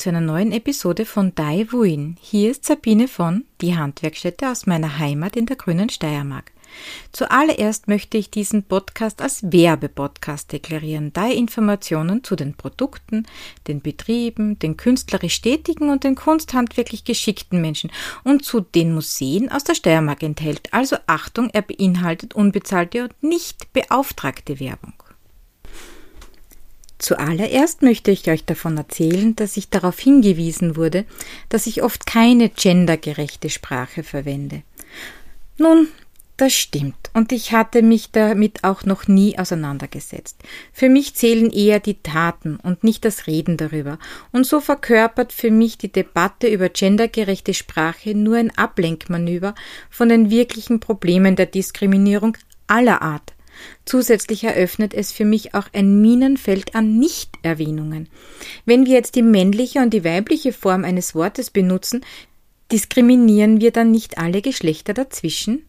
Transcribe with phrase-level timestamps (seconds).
[0.00, 2.16] Zu einer neuen Episode von Dai Wuin.
[2.22, 6.52] Hier ist Sabine von Die Handwerkstätte aus meiner Heimat in der grünen Steiermark.
[7.12, 13.26] Zuallererst möchte ich diesen Podcast als Werbepodcast deklarieren, da Informationen zu den Produkten,
[13.68, 17.92] den Betrieben, den künstlerisch tätigen und den kunsthandwerklich geschickten Menschen
[18.24, 20.72] und zu den Museen aus der Steiermark enthält.
[20.72, 24.94] Also Achtung, er beinhaltet unbezahlte und nicht beauftragte Werbung.
[27.00, 31.06] Zuallererst möchte ich euch davon erzählen, dass ich darauf hingewiesen wurde,
[31.48, 34.62] dass ich oft keine gendergerechte Sprache verwende.
[35.56, 35.88] Nun,
[36.36, 40.42] das stimmt, und ich hatte mich damit auch noch nie auseinandergesetzt.
[40.74, 43.98] Für mich zählen eher die Taten und nicht das Reden darüber,
[44.30, 49.54] und so verkörpert für mich die Debatte über gendergerechte Sprache nur ein Ablenkmanöver
[49.88, 53.32] von den wirklichen Problemen der Diskriminierung aller Art.
[53.84, 58.08] Zusätzlich eröffnet es für mich auch ein Minenfeld an Nichterwähnungen.
[58.64, 62.04] Wenn wir jetzt die männliche und die weibliche Form eines Wortes benutzen,
[62.72, 65.64] diskriminieren wir dann nicht alle Geschlechter dazwischen?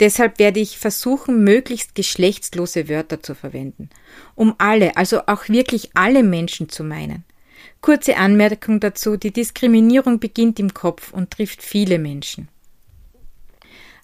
[0.00, 3.90] Deshalb werde ich versuchen, möglichst geschlechtslose Wörter zu verwenden,
[4.34, 7.24] um alle, also auch wirklich alle Menschen zu meinen.
[7.80, 12.48] Kurze Anmerkung dazu, die Diskriminierung beginnt im Kopf und trifft viele Menschen.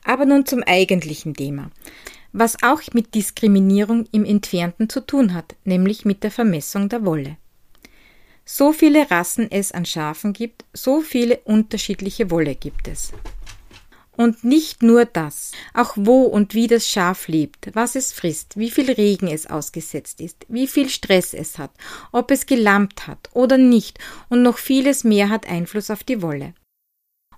[0.04, 1.70] Aber nun zum eigentlichen Thema,
[2.38, 7.36] was auch mit Diskriminierung im Entfernten zu tun hat, nämlich mit der Vermessung der Wolle.
[8.44, 13.12] So viele Rassen es an Schafen gibt, so viele unterschiedliche Wolle gibt es.
[14.12, 18.70] Und nicht nur das, auch wo und wie das Schaf lebt, was es frisst, wie
[18.70, 21.70] viel Regen es ausgesetzt ist, wie viel Stress es hat,
[22.10, 26.54] ob es gelammt hat oder nicht und noch vieles mehr hat Einfluss auf die Wolle.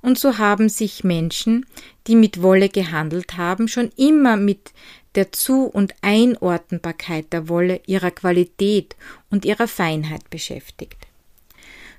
[0.03, 1.67] Und so haben sich Menschen,
[2.07, 4.73] die mit Wolle gehandelt haben, schon immer mit
[5.15, 8.97] der Zu- und Einordnbarkeit der Wolle, ihrer Qualität
[9.31, 11.07] und ihrer Feinheit beschäftigt.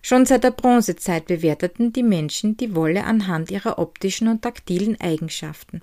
[0.02, 5.82] Schon seit der Bronzezeit bewerteten die Menschen die Wolle anhand ihrer optischen und taktilen Eigenschaften,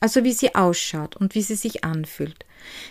[0.00, 2.46] also wie sie ausschaut und wie sie sich anfühlt.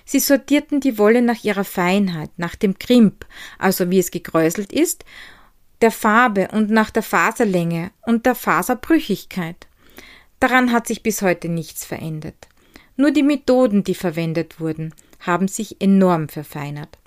[0.06, 3.26] Sie sortierten die Wolle nach ihrer Feinheit, nach dem Krimp,
[3.58, 5.06] also wie es gekräuselt ist,
[5.82, 9.68] der Farbe und nach der Faserlänge und der Faserbrüchigkeit.
[10.40, 12.48] Daran hat sich bis heute nichts verändert.
[12.96, 16.98] Nur die Methoden, die verwendet wurden, haben sich enorm verfeinert.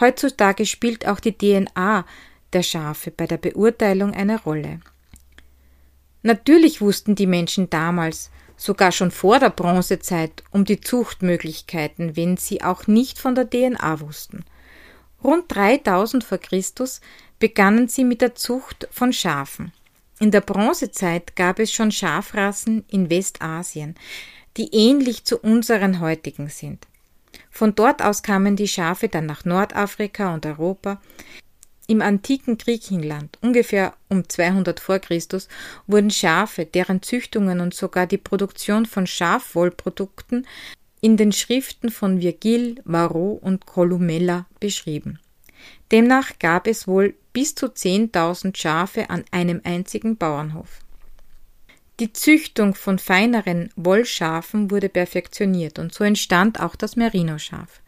[0.00, 2.04] Heutzutage spielt auch die DNA
[2.52, 4.80] der Schafe bei der Beurteilung eine Rolle.
[6.22, 12.62] Natürlich wussten die Menschen damals, sogar schon vor der Bronzezeit, um die Zuchtmöglichkeiten, wenn sie
[12.62, 14.44] auch nicht von der DNA wussten.
[15.22, 17.00] Rund 3000 vor Christus
[17.38, 19.72] begannen sie mit der Zucht von Schafen.
[20.20, 23.94] In der Bronzezeit gab es schon Schafrassen in Westasien,
[24.56, 26.86] die ähnlich zu unseren heutigen sind.
[27.50, 31.00] Von dort aus kamen die Schafe dann nach Nordafrika und Europa.
[31.86, 35.48] Im antiken Griechenland, ungefähr um 200 vor Christus,
[35.86, 40.46] wurden Schafe, deren Züchtungen und sogar die Produktion von Schafwollprodukten
[41.00, 45.20] in den Schriften von Virgil, Varro und Columella beschrieben.
[45.90, 50.80] Demnach gab es wohl bis zu 10.000 Schafe an einem einzigen Bauernhof.
[52.00, 57.80] Die Züchtung von feineren Wollschafen wurde perfektioniert und so entstand auch das Merino-Schaf.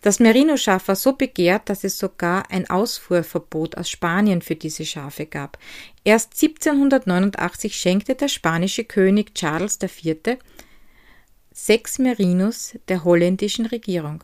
[0.00, 5.26] Das Merino-Schaf war so begehrt, dass es sogar ein Ausfuhrverbot aus Spanien für diese Schafe
[5.26, 5.58] gab.
[6.04, 10.38] Erst 1789 schenkte der spanische König Charles IV.
[11.52, 14.22] sechs Merinos der holländischen Regierung.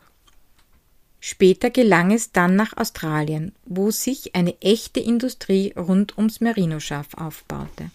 [1.27, 7.89] Später gelang es dann nach Australien, wo sich eine echte Industrie rund ums Merino-Schaf aufbaute.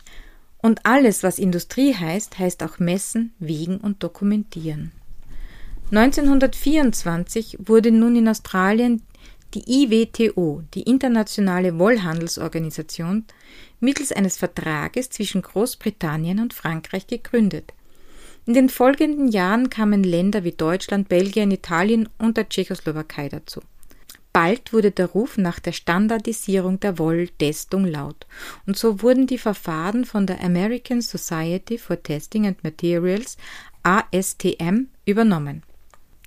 [0.59, 4.91] Und alles, was Industrie heißt, heißt auch messen, wiegen und dokumentieren.
[5.93, 9.01] 1924 wurde nun in Australien
[9.55, 13.27] die IWTO, die Internationale Wollhandelsorganisation,
[13.79, 17.75] mittels eines Vertrages zwischen Großbritannien und Frankreich gegründet.
[18.51, 23.61] In den folgenden Jahren kamen Länder wie Deutschland, Belgien, Italien und der Tschechoslowakei dazu.
[24.33, 28.27] Bald wurde der Ruf nach der Standardisierung der Wolltestung laut,
[28.67, 33.37] und so wurden die Verfahren von der American Society for Testing and Materials
[33.85, 35.63] ASTM übernommen.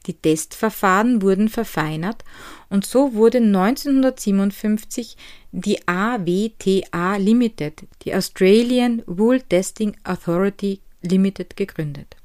[0.06, 2.24] Die Testverfahren wurden verfeinert
[2.70, 5.18] und so wurde 1957
[5.52, 12.16] die AWTA Limited, die Australian Wool Testing Authority Limited, gegründet.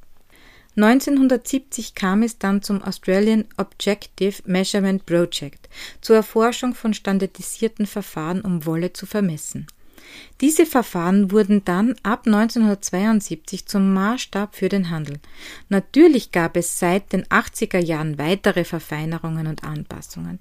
[0.76, 5.68] 1970 kam es dann zum Australian Objective Measurement Project
[6.00, 9.66] zur Erforschung von standardisierten Verfahren, um Wolle zu vermessen.
[10.40, 15.18] Diese Verfahren wurden dann ab 1972 zum Maßstab für den Handel.
[15.68, 20.38] Natürlich gab es seit den 80er Jahren weitere Verfeinerungen und Anpassungen.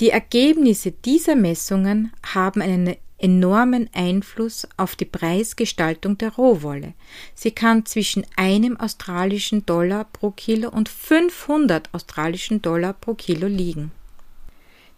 [0.00, 6.94] Die Ergebnisse dieser Messungen haben einen enormen Einfluss auf die Preisgestaltung der Rohwolle.
[7.34, 13.92] Sie kann zwischen einem australischen Dollar pro Kilo und 500 australischen Dollar pro Kilo liegen.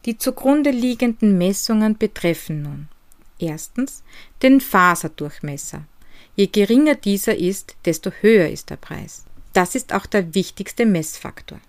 [0.04, 2.88] Die zugrunde liegenden Messungen betreffen nun
[3.38, 4.02] erstens
[4.42, 5.84] den Faserdurchmesser.
[6.36, 9.24] Je geringer dieser ist, desto höher ist der Preis.
[9.52, 11.60] Das ist auch der wichtigste Messfaktor.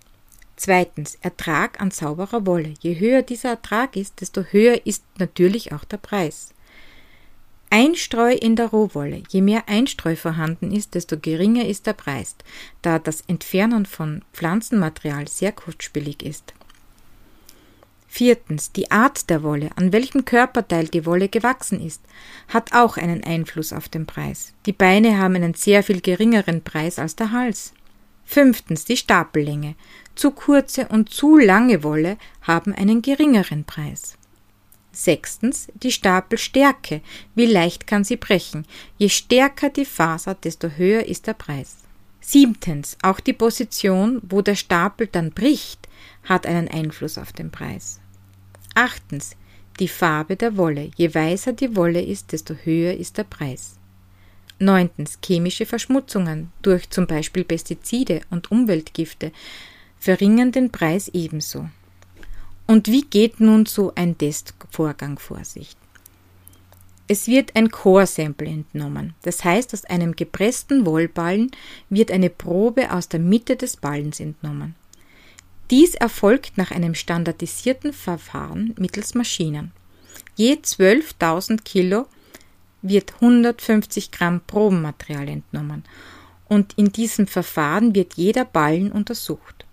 [0.58, 2.74] Zweitens, Ertrag an sauberer Wolle.
[2.80, 6.54] Je höher dieser Ertrag ist, desto höher ist natürlich auch der Preis.
[7.70, 9.22] Einstreu in der Rohwolle.
[9.30, 12.36] Je mehr Einstreu vorhanden ist, desto geringer ist der Preis,
[12.82, 16.54] da das Entfernen von Pflanzenmaterial sehr kostspielig ist.
[18.08, 22.02] Viertens, die Art der Wolle, an welchem Körperteil die Wolle gewachsen ist,
[22.48, 24.54] hat auch einen Einfluss auf den Preis.
[24.66, 27.74] Die Beine haben einen sehr viel geringeren Preis als der Hals.
[28.26, 29.76] Fünftens, die Stapellänge.
[30.18, 34.18] Zu kurze und zu lange Wolle haben einen geringeren Preis.
[34.92, 37.02] Sechstens, die Stapelstärke.
[37.36, 38.66] Wie leicht kann sie brechen?
[38.98, 41.78] Je stärker die Faser, desto höher ist der Preis.
[42.20, 45.88] Siebtens, auch die Position, wo der Stapel dann bricht,
[46.24, 48.00] hat einen Einfluss auf den Preis.
[48.74, 49.36] Achtens,
[49.80, 50.90] die Farbe der Wolle.
[50.96, 53.76] Je weißer die Wolle ist, desto höher ist der Preis.
[54.58, 59.32] Neuntens, chemische Verschmutzungen durch zum Beispiel Pestizide und Umweltgifte
[60.00, 61.70] verringern den Preis ebenso.
[62.66, 65.76] Und wie geht nun so ein Testvorgang vor sich?
[67.08, 69.14] Es wird ein Core-Sample entnommen.
[69.22, 71.52] Das heißt, aus einem gepressten Wollballen
[71.90, 74.76] wird eine Probe aus der Mitte des Ballens entnommen.
[75.72, 79.72] Dies erfolgt nach einem standardisierten Verfahren mittels Maschinen.
[80.36, 82.08] Je 12.000 Kilo
[82.82, 85.84] wird 150 Gramm Probenmaterial entnommen
[86.48, 89.66] und in diesem Verfahren wird jeder Ballen untersucht.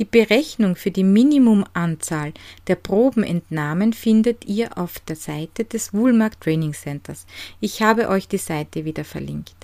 [0.00, 2.32] Die Berechnung für die Minimumanzahl
[2.68, 7.26] der Probenentnahmen findet ihr auf der Seite des Woolmark Training Centers.
[7.60, 9.56] Ich habe euch die Seite wieder verlinkt.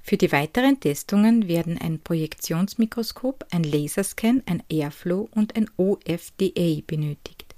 [0.00, 7.56] Für die weiteren Testungen werden ein Projektionsmikroskop, ein Laserscan, ein Airflow und ein OFDA benötigt.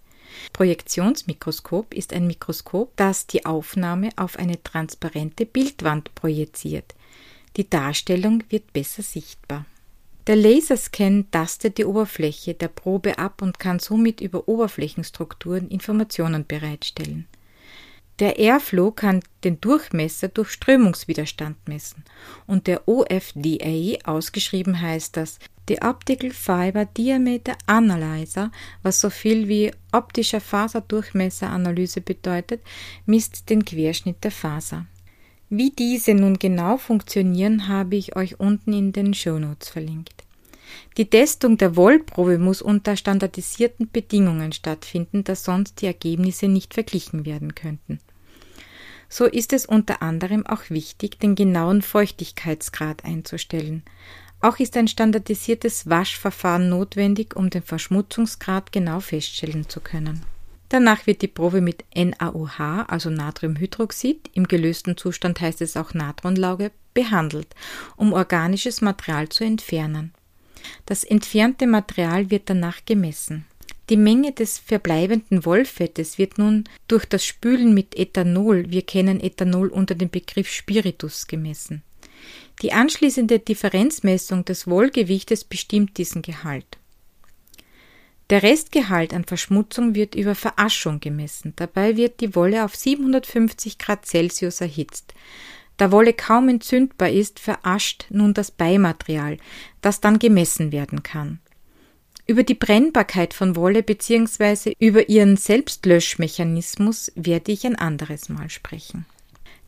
[0.55, 6.95] Projektionsmikroskop ist ein Mikroskop, das die Aufnahme auf eine transparente Bildwand projiziert.
[7.59, 9.67] Die Darstellung wird besser sichtbar.
[10.27, 17.27] Der Laserscan tastet die Oberfläche der Probe ab und kann somit über Oberflächenstrukturen Informationen bereitstellen.
[18.21, 22.05] Der Airflow kann den Durchmesser durch Strömungswiderstand messen
[22.47, 28.53] und der OFDA, ausgeschrieben heißt das The Optical Fiber Diameter Analyzer,
[28.83, 32.61] was so viel wie optischer Faserdurchmesseranalyse bedeutet,
[33.07, 34.85] misst den Querschnitt der Faser.
[35.53, 40.25] Wie diese nun genau funktionieren, habe ich euch unten in den Shownotes verlinkt.
[40.97, 47.27] Die Testung der Wollprobe muss unter standardisierten Bedingungen stattfinden, da sonst die Ergebnisse nicht verglichen
[47.27, 47.99] werden könnten.
[49.09, 53.83] So ist es unter anderem auch wichtig, den genauen Feuchtigkeitsgrad einzustellen.
[54.41, 60.25] Auch ist ein standardisiertes Waschverfahren notwendig, um den Verschmutzungsgrad genau feststellen zu können.
[60.71, 66.71] Danach wird die Probe mit NaOH, also Natriumhydroxid, im gelösten Zustand heißt es auch Natronlauge,
[66.95, 67.49] behandelt,
[67.97, 70.15] um organisches Material zu entfernen.
[70.87, 73.47] Das entfernte Material wird danach gemessen.
[73.89, 79.69] Die Menge des verbleibenden Wollfettes wird nun durch das Spülen mit Ethanol, wir kennen Ethanol
[79.69, 81.83] unter dem Begriff Spiritus, gemessen.
[82.63, 86.79] Die anschließende Differenzmessung des Wollgewichtes bestimmt diesen Gehalt.
[88.31, 91.53] Der Restgehalt an Verschmutzung wird über Veraschung gemessen.
[91.57, 95.15] Dabei wird die Wolle auf 750 Grad Celsius erhitzt.
[95.77, 99.39] Da Wolle kaum entzündbar ist, verascht nun das Beimaterial,
[99.81, 101.41] das dann gemessen werden kann.
[102.27, 104.75] Über die Brennbarkeit von Wolle bzw.
[104.79, 109.07] über ihren Selbstlöschmechanismus werde ich ein anderes Mal sprechen.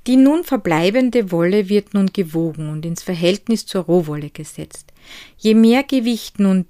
[0.06, 4.92] Die nun verbleibende Wolle wird nun gewogen und ins Verhältnis zur Rohwolle gesetzt.
[5.38, 6.66] Je mehr Gewicht nun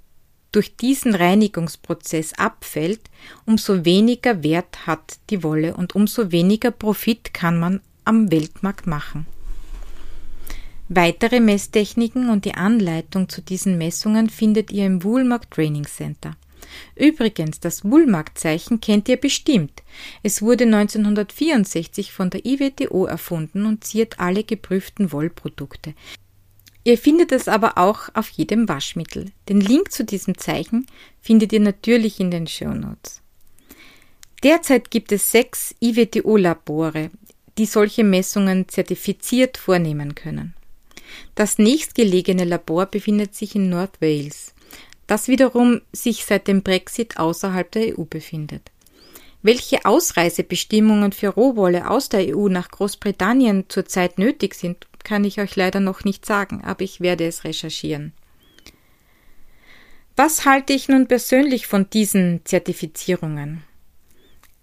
[0.53, 3.01] durch diesen Reinigungsprozess abfällt,
[3.47, 9.27] umso weniger Wert hat die Wolle und umso weniger Profit kann man am Weltmarkt machen.
[10.89, 16.37] Weitere Messtechniken und die Anleitung zu diesen Messungen findet ihr im Woolmark Training Center.
[16.97, 19.83] Übrigens, das Woolmark-Zeichen kennt ihr bestimmt.
[20.23, 25.95] Es wurde 1964 von der IWTO erfunden und ziert alle geprüften Wollprodukte.
[26.85, 29.27] Ihr findet es aber auch auf jedem Waschmittel.
[29.49, 30.87] Den Link zu diesem Zeichen
[31.21, 33.23] findet ihr natürlich in den Show Notes.
[34.43, 37.11] Derzeit gibt es sechs IWTO-Labore,
[37.59, 40.55] die solche Messungen zertifiziert vornehmen können.
[41.35, 44.55] Das nächstgelegene Labor befindet sich in North Wales.
[45.07, 48.71] das wiederum sich seit dem Brexit außerhalb der EU befindet.
[49.43, 55.57] Welche Ausreisebestimmungen für Rohwolle aus der EU nach Großbritannien zurzeit nötig sind, kann ich euch
[55.57, 58.13] leider noch nicht sagen, aber ich werde es recherchieren.
[60.17, 63.65] Was halte ich nun persönlich von diesen Zertifizierungen?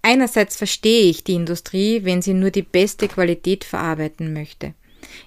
[0.01, 4.74] Einerseits verstehe ich die Industrie, wenn sie nur die beste Qualität verarbeiten möchte.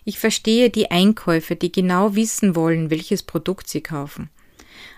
[0.04, 4.30] Ich verstehe die Einkäufer, die genau wissen wollen, welches Produkt sie kaufen.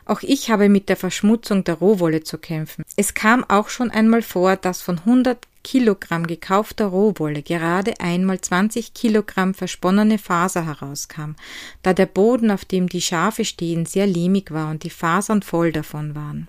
[0.04, 2.84] Auch ich habe mit der Verschmutzung der Rohwolle zu kämpfen.
[2.96, 8.94] Es kam auch schon einmal vor, dass von 100 Kilogramm gekaufter Rohwolle gerade einmal 20
[8.94, 11.32] Kilogramm versponnene Faser herauskam,
[11.82, 15.72] da der Boden, auf dem die Schafe stehen, sehr lehmig war und die Fasern voll
[15.72, 16.46] davon waren.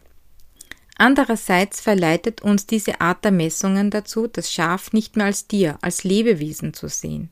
[0.97, 6.03] Andererseits verleitet uns diese Art der Messungen dazu, das Schaf nicht mehr als Tier, als
[6.03, 7.29] Lebewesen zu sehen.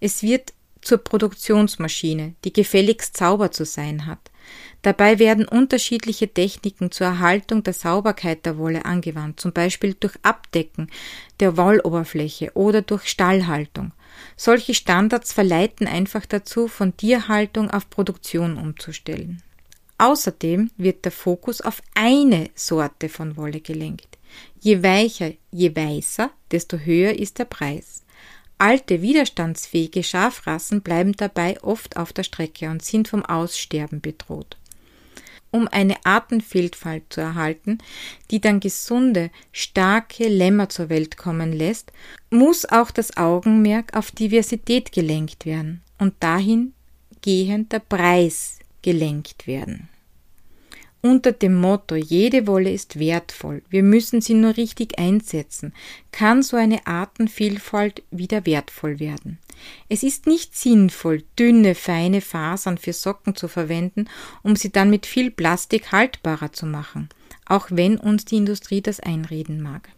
[0.00, 4.30] Es wird zur Produktionsmaschine, die gefälligst sauber zu sein hat.
[4.84, 10.90] Dabei werden unterschiedliche Techniken zur Erhaltung der Sauberkeit der Wolle angewandt, zum Beispiel durch Abdecken
[11.40, 13.92] der Wolloberfläche oder durch Stallhaltung.
[14.36, 19.42] Solche Standards verleiten einfach dazu, von Tierhaltung auf Produktion umzustellen.
[19.96, 24.18] Außerdem wird der Fokus auf eine Sorte von Wolle gelenkt.
[24.60, 28.04] Je weicher, je weißer, desto höher ist der Preis.
[28.58, 34.58] Alte, widerstandsfähige Schafrassen bleiben dabei oft auf der Strecke und sind vom Aussterben bedroht.
[35.54, 37.78] Um eine Artenvielfalt zu erhalten,
[38.32, 41.92] die dann gesunde, starke Lämmer zur Welt kommen lässt,
[42.28, 49.88] muss auch das Augenmerk auf Diversität gelenkt werden und dahingehend der Preis gelenkt werden.
[51.04, 55.74] Unter dem Motto Jede Wolle ist wertvoll, wir müssen sie nur richtig einsetzen,
[56.12, 59.38] kann so eine Artenvielfalt wieder wertvoll werden.
[59.90, 64.08] Es ist nicht sinnvoll, dünne, feine Fasern für Socken zu verwenden,
[64.42, 67.10] um sie dann mit viel Plastik haltbarer zu machen,
[67.44, 69.90] auch wenn uns die Industrie das einreden mag.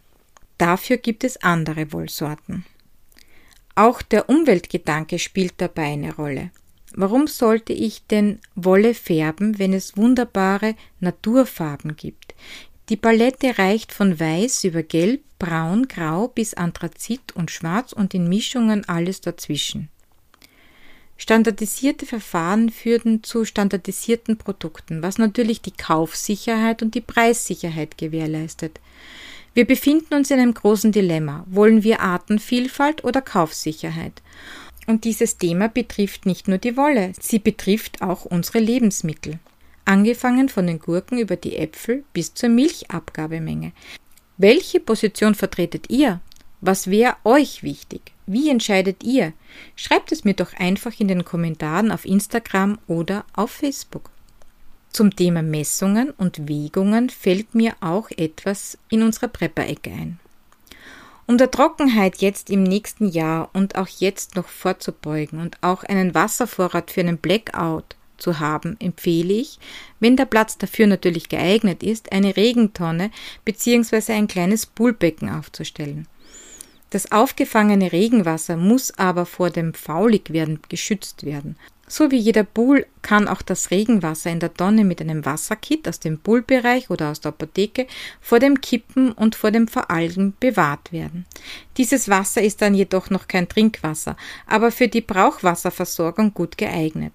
[0.57, 2.65] Dafür gibt es andere Wollsorten.
[3.75, 6.51] Auch der Umweltgedanke spielt dabei eine Rolle.
[6.95, 12.33] Warum sollte ich denn Wolle färben, wenn es wunderbare Naturfarben gibt?
[12.89, 18.29] Die Palette reicht von weiß über gelb, braun, grau bis anthrazit und schwarz und in
[18.29, 19.89] Mischungen alles dazwischen.
[21.17, 28.79] Standardisierte Verfahren führten zu standardisierten Produkten, was natürlich die Kaufsicherheit und die Preissicherheit gewährleistet.
[29.55, 31.43] Wir befinden uns in einem großen Dilemma.
[31.47, 34.21] Wollen wir Artenvielfalt oder Kaufsicherheit?
[34.87, 39.39] Und dieses Thema betrifft nicht nur die Wolle, sie betrifft auch unsere Lebensmittel.
[39.83, 43.73] Angefangen von den Gurken über die Äpfel bis zur Milchabgabemenge.
[44.37, 46.21] Welche Position vertretet ihr?
[46.61, 48.13] Was wäre euch wichtig?
[48.25, 49.33] Wie entscheidet ihr?
[49.75, 54.09] Schreibt es mir doch einfach in den Kommentaren auf Instagram oder auf Facebook.
[54.91, 60.19] Zum Thema Messungen und Wägungen fällt mir auch etwas in unserer Prepper-Ecke ein.
[61.27, 66.15] Um der Trockenheit jetzt im nächsten Jahr und auch jetzt noch vorzubeugen und auch einen
[66.15, 69.59] Wasservorrat für einen Blackout zu haben, empfehle ich,
[69.99, 73.11] wenn der Platz dafür natürlich geeignet ist, eine Regentonne
[73.43, 74.13] bzw.
[74.13, 76.07] ein kleines Poolbecken aufzustellen.
[76.91, 83.29] Das aufgefangene Regenwasser muss aber vor dem Fauligwerden geschützt werden so wie jeder Pool kann
[83.29, 87.29] auch das Regenwasser in der Tonne mit einem Wasserkit aus dem Poolbereich oder aus der
[87.29, 87.87] Apotheke
[88.19, 91.25] vor dem Kippen und vor dem Veralgen bewahrt werden.
[91.77, 97.13] Dieses Wasser ist dann jedoch noch kein Trinkwasser, aber für die Brauchwasserversorgung gut geeignet.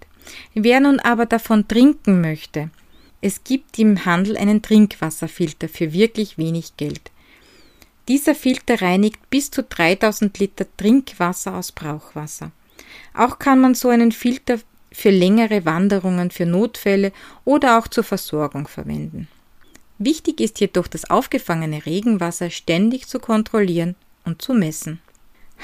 [0.54, 2.70] Wer nun aber davon trinken möchte,
[3.20, 7.10] es gibt im Handel einen Trinkwasserfilter für wirklich wenig Geld.
[8.08, 12.50] Dieser Filter reinigt bis zu 3000 Liter Trinkwasser aus Brauchwasser.
[13.14, 14.58] Auch kann man so einen Filter
[14.92, 17.12] für längere Wanderungen, für Notfälle
[17.44, 19.28] oder auch zur Versorgung verwenden.
[19.98, 25.00] Wichtig ist jedoch, das aufgefangene Regenwasser ständig zu kontrollieren und zu messen.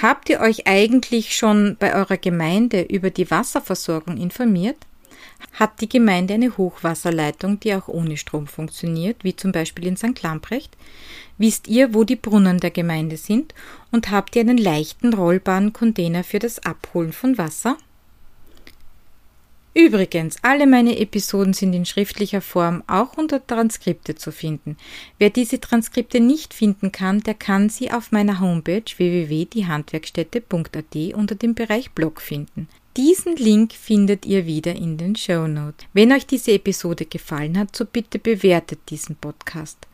[0.01, 4.77] Habt ihr euch eigentlich schon bei eurer Gemeinde über die Wasserversorgung informiert?
[5.53, 10.23] Hat die Gemeinde eine Hochwasserleitung, die auch ohne Strom funktioniert, wie zum Beispiel in St.
[10.23, 10.77] Lamprecht?
[11.37, 13.55] Wisst ihr, wo die Brunnen der Gemeinde sind?
[13.91, 17.77] Und habt ihr einen leichten rollbaren Container für das Abholen von Wasser?
[19.79, 24.77] Übrigens, alle meine Episoden sind in schriftlicher Form auch unter Transkripte zu finden.
[25.19, 31.55] Wer diese Transkripte nicht finden kann, der kann sie auf meiner Homepage www.diehandwerkstätte.at unter dem
[31.55, 32.69] Bereich Blog finden.
[32.97, 35.87] Diesen Link findet ihr wieder in den Show Notes.
[35.93, 39.87] Wenn euch diese Episode gefallen hat, so bitte bewertet diesen Podcast.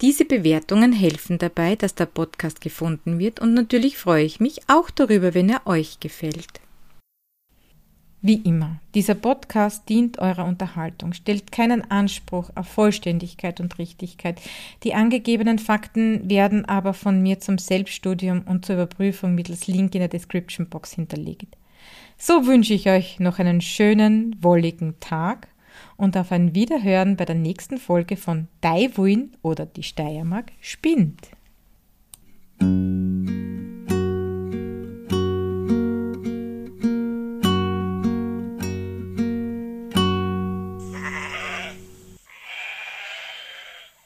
[0.00, 4.90] Diese Bewertungen helfen dabei, dass der Podcast gefunden wird und natürlich freue ich mich auch
[4.90, 6.60] darüber, wenn er euch gefällt.
[8.26, 14.40] Wie immer, dieser Podcast dient eurer Unterhaltung, stellt keinen Anspruch auf Vollständigkeit und Richtigkeit.
[14.82, 20.00] Die angegebenen Fakten werden aber von mir zum Selbststudium und zur Überprüfung mittels Link in
[20.00, 21.54] der Description Box hinterlegt.
[22.16, 25.48] So wünsche ich euch noch einen schönen, wolligen Tag
[25.96, 31.28] und auf ein Wiederhören bei der nächsten Folge von Daiwin oder die Steiermark spinnt.